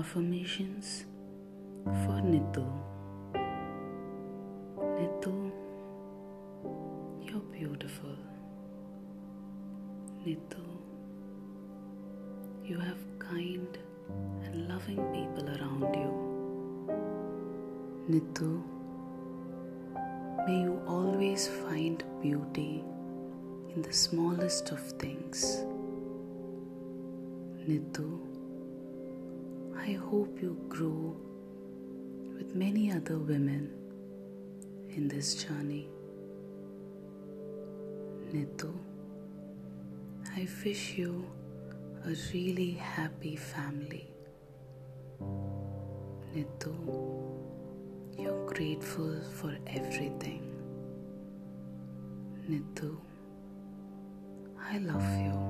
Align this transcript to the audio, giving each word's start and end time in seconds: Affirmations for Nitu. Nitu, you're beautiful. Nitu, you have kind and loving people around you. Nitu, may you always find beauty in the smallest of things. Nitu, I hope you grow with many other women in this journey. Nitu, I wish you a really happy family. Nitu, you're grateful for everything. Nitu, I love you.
Affirmations 0.00 1.04
for 1.84 2.20
Nitu. 2.24 2.64
Nitu, 4.98 5.52
you're 7.22 7.46
beautiful. 7.52 8.16
Nitu, 10.26 10.64
you 12.64 12.78
have 12.78 12.98
kind 13.18 13.78
and 14.44 14.68
loving 14.68 15.02
people 15.12 15.48
around 15.56 15.94
you. 15.94 16.12
Nitu, 18.10 18.62
may 20.46 20.60
you 20.62 20.80
always 20.86 21.48
find 21.48 22.02
beauty 22.20 22.84
in 23.74 23.82
the 23.82 23.92
smallest 23.92 24.72
of 24.72 24.80
things. 24.98 25.64
Nitu, 27.68 28.18
I 29.76 29.92
hope 29.92 30.40
you 30.42 30.56
grow 30.68 31.16
with 32.36 32.54
many 32.54 32.90
other 32.90 33.18
women 33.18 33.70
in 34.90 35.06
this 35.06 35.34
journey. 35.34 35.88
Nitu, 38.32 38.72
I 40.36 40.48
wish 40.64 40.94
you 40.96 41.24
a 42.06 42.14
really 42.32 42.72
happy 42.72 43.36
family. 43.36 44.10
Nitu, 46.34 46.74
you're 48.18 48.46
grateful 48.46 49.20
for 49.34 49.56
everything. 49.66 50.42
Nitu, 52.48 52.96
I 54.72 54.78
love 54.78 55.18
you. 55.18 55.49